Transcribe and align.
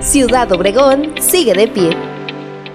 Ciudad 0.00 0.50
Obregón 0.50 1.12
sigue 1.20 1.52
de 1.52 1.68
pie. 1.68 1.90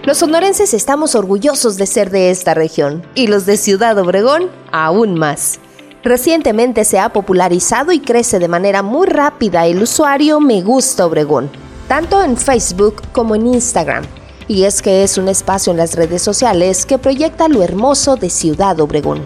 Los 0.03 0.19
sonorenses 0.19 0.75
estamos 0.75 1.15
orgullosos 1.15 1.75
de 1.75 1.87
ser 1.87 2.11
de 2.11 2.29
esta 2.29 2.53
región 2.53 3.03
y 3.15 3.25
los 3.25 3.47
de 3.47 3.57
Ciudad 3.57 3.97
Obregón 3.97 4.51
aún 4.71 5.15
más. 5.15 5.59
Recientemente 6.03 6.85
se 6.85 6.99
ha 6.99 7.09
popularizado 7.09 7.91
y 7.91 7.99
crece 7.99 8.37
de 8.37 8.47
manera 8.47 8.83
muy 8.83 9.07
rápida 9.07 9.65
el 9.65 9.81
usuario 9.81 10.39
Me 10.39 10.61
Gusta 10.61 11.07
Obregón, 11.07 11.49
tanto 11.87 12.21
en 12.21 12.37
Facebook 12.37 13.01
como 13.11 13.33
en 13.33 13.47
Instagram. 13.47 14.05
Y 14.47 14.65
es 14.65 14.83
que 14.83 15.03
es 15.03 15.17
un 15.17 15.27
espacio 15.27 15.71
en 15.71 15.77
las 15.77 15.95
redes 15.95 16.21
sociales 16.21 16.85
que 16.85 16.99
proyecta 16.99 17.47
lo 17.47 17.63
hermoso 17.63 18.17
de 18.17 18.29
Ciudad 18.29 18.79
Obregón. 18.79 19.23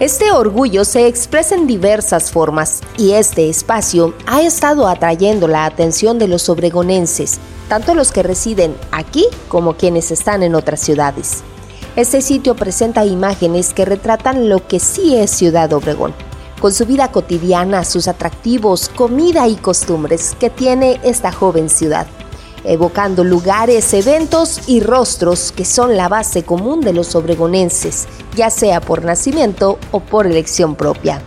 Este 0.00 0.32
orgullo 0.32 0.84
se 0.84 1.06
expresa 1.06 1.54
en 1.54 1.68
diversas 1.68 2.32
formas 2.32 2.80
y 2.98 3.12
este 3.12 3.48
espacio 3.48 4.12
ha 4.26 4.42
estado 4.42 4.88
atrayendo 4.88 5.46
la 5.46 5.66
atención 5.66 6.18
de 6.18 6.26
los 6.26 6.48
obregonenses, 6.48 7.38
tanto 7.68 7.94
los 7.94 8.10
que 8.10 8.24
residen 8.24 8.74
aquí 8.90 9.24
como 9.46 9.74
quienes 9.74 10.10
están 10.10 10.42
en 10.42 10.56
otras 10.56 10.80
ciudades. 10.80 11.44
Este 11.94 12.22
sitio 12.22 12.56
presenta 12.56 13.06
imágenes 13.06 13.72
que 13.72 13.84
retratan 13.84 14.48
lo 14.48 14.66
que 14.66 14.80
sí 14.80 15.14
es 15.14 15.30
Ciudad 15.30 15.72
Obregón, 15.72 16.12
con 16.60 16.74
su 16.74 16.86
vida 16.86 17.12
cotidiana, 17.12 17.84
sus 17.84 18.08
atractivos, 18.08 18.88
comida 18.88 19.46
y 19.46 19.54
costumbres 19.54 20.34
que 20.40 20.50
tiene 20.50 20.98
esta 21.04 21.30
joven 21.30 21.68
ciudad 21.68 22.08
evocando 22.64 23.24
lugares, 23.24 23.92
eventos 23.94 24.60
y 24.66 24.80
rostros 24.80 25.52
que 25.52 25.64
son 25.64 25.96
la 25.96 26.08
base 26.08 26.42
común 26.42 26.80
de 26.80 26.92
los 26.92 27.14
obregonenses, 27.14 28.06
ya 28.34 28.50
sea 28.50 28.80
por 28.80 29.04
nacimiento 29.04 29.78
o 29.92 30.00
por 30.00 30.26
elección 30.26 30.74
propia. 30.74 31.22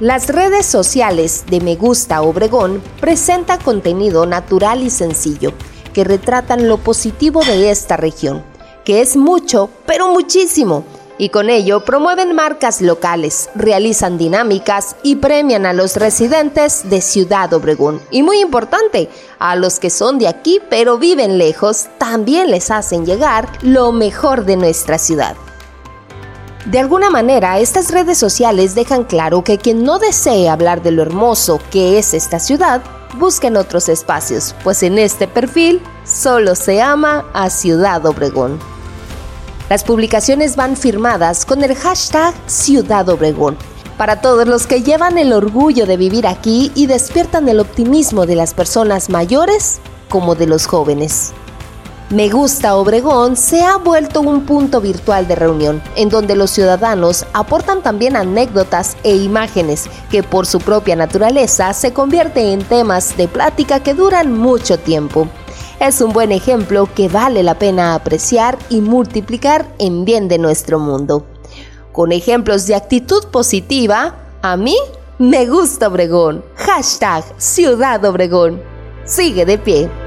Las 0.00 0.28
redes 0.28 0.66
sociales 0.66 1.44
de 1.48 1.60
Me 1.60 1.76
Gusta 1.76 2.22
Obregón 2.22 2.82
presentan 3.00 3.60
contenido 3.60 4.26
natural 4.26 4.82
y 4.82 4.90
sencillo 4.90 5.52
que 5.92 6.02
retratan 6.02 6.68
lo 6.68 6.78
positivo 6.78 7.44
de 7.44 7.70
esta 7.70 7.96
región, 7.96 8.42
que 8.84 9.00
es 9.00 9.16
mucho, 9.16 9.70
pero 9.86 10.08
muchísimo, 10.08 10.84
y 11.18 11.28
con 11.28 11.50
ello 11.50 11.84
promueven 11.84 12.34
marcas 12.34 12.80
locales, 12.80 13.50
realizan 13.54 14.18
dinámicas 14.18 14.96
y 15.02 15.16
premian 15.16 15.66
a 15.66 15.72
los 15.72 15.96
residentes 15.96 16.88
de 16.90 17.00
Ciudad 17.00 17.52
Obregón. 17.52 18.00
Y 18.10 18.22
muy 18.22 18.40
importante, 18.40 19.08
a 19.38 19.56
los 19.56 19.78
que 19.78 19.90
son 19.90 20.18
de 20.18 20.28
aquí 20.28 20.60
pero 20.70 20.98
viven 20.98 21.38
lejos, 21.38 21.86
también 21.98 22.50
les 22.50 22.70
hacen 22.70 23.06
llegar 23.06 23.48
lo 23.62 23.92
mejor 23.92 24.44
de 24.44 24.56
nuestra 24.56 24.98
ciudad. 24.98 25.36
De 26.66 26.78
alguna 26.78 27.10
manera, 27.10 27.58
estas 27.58 27.90
redes 27.90 28.18
sociales 28.18 28.76
dejan 28.76 29.02
claro 29.02 29.42
que 29.42 29.58
quien 29.58 29.82
no 29.82 29.98
desee 29.98 30.48
hablar 30.48 30.80
de 30.82 30.92
lo 30.92 31.02
hermoso 31.02 31.60
que 31.72 31.98
es 31.98 32.14
esta 32.14 32.38
ciudad, 32.38 32.82
busquen 33.18 33.56
otros 33.56 33.88
espacios, 33.88 34.54
pues 34.62 34.82
en 34.84 34.98
este 34.98 35.26
perfil 35.26 35.82
solo 36.04 36.54
se 36.54 36.80
ama 36.80 37.24
a 37.32 37.50
Ciudad 37.50 38.06
Obregón. 38.06 38.71
Las 39.68 39.84
publicaciones 39.84 40.56
van 40.56 40.76
firmadas 40.76 41.46
con 41.46 41.62
el 41.62 41.74
hashtag 41.74 42.34
Ciudad 42.46 43.08
Obregón. 43.08 43.56
Para 43.96 44.20
todos 44.20 44.46
los 44.46 44.66
que 44.66 44.82
llevan 44.82 45.18
el 45.18 45.32
orgullo 45.32 45.86
de 45.86 45.96
vivir 45.96 46.26
aquí 46.26 46.72
y 46.74 46.86
despiertan 46.86 47.48
el 47.48 47.60
optimismo 47.60 48.26
de 48.26 48.34
las 48.34 48.54
personas 48.54 49.08
mayores 49.08 49.80
como 50.08 50.34
de 50.34 50.46
los 50.46 50.66
jóvenes. 50.66 51.32
Me 52.10 52.28
Gusta 52.28 52.76
Obregón 52.76 53.36
se 53.36 53.62
ha 53.62 53.76
vuelto 53.76 54.20
un 54.20 54.44
punto 54.44 54.82
virtual 54.82 55.26
de 55.26 55.34
reunión, 55.34 55.82
en 55.96 56.10
donde 56.10 56.36
los 56.36 56.50
ciudadanos 56.50 57.24
aportan 57.32 57.82
también 57.82 58.16
anécdotas 58.16 58.98
e 59.02 59.16
imágenes 59.16 59.86
que 60.10 60.22
por 60.22 60.44
su 60.44 60.58
propia 60.58 60.96
naturaleza 60.96 61.72
se 61.72 61.94
convierte 61.94 62.52
en 62.52 62.62
temas 62.64 63.16
de 63.16 63.28
plática 63.28 63.80
que 63.80 63.94
duran 63.94 64.36
mucho 64.36 64.78
tiempo 64.78 65.28
es 65.88 66.00
un 66.00 66.12
buen 66.12 66.30
ejemplo 66.30 66.88
que 66.94 67.08
vale 67.08 67.42
la 67.42 67.58
pena 67.58 67.94
apreciar 67.94 68.56
y 68.68 68.80
multiplicar 68.80 69.66
en 69.78 70.04
bien 70.04 70.28
de 70.28 70.38
nuestro 70.38 70.78
mundo. 70.78 71.26
Con 71.90 72.12
ejemplos 72.12 72.66
de 72.66 72.76
actitud 72.76 73.24
positiva, 73.32 74.14
a 74.42 74.56
mí 74.56 74.76
me 75.18 75.46
gusta 75.46 75.88
Obregón. 75.88 76.44
Hashtag 76.54 77.24
Ciudad 77.36 78.04
Obregón. 78.04 78.62
Sigue 79.04 79.44
de 79.44 79.58
pie. 79.58 80.01